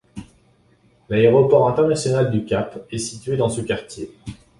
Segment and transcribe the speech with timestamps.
[1.09, 4.09] L'aéroport international du Cap est situé dans ce quartier.